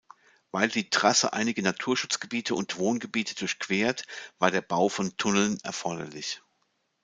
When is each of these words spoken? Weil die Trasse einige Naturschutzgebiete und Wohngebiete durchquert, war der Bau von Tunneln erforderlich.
Weil 0.49 0.67
die 0.67 0.89
Trasse 0.89 1.33
einige 1.33 1.61
Naturschutzgebiete 1.61 2.55
und 2.55 2.79
Wohngebiete 2.79 3.35
durchquert, 3.35 4.07
war 4.39 4.49
der 4.49 4.63
Bau 4.63 4.89
von 4.89 5.15
Tunneln 5.15 5.59
erforderlich. 5.63 6.41